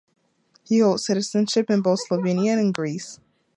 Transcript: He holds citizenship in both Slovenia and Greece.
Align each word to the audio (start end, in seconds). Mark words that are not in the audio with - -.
He 0.63 0.79
holds 0.79 1.05
citizenship 1.05 1.69
in 1.69 1.83
both 1.83 1.99
Slovenia 2.09 2.57
and 2.59 2.73
Greece. 2.73 3.19